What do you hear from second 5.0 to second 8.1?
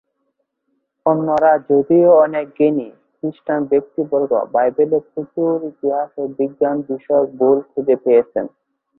প্রচুর ইতিহাস ও বিজ্ঞান বিষয়ক ভুল খুঁজে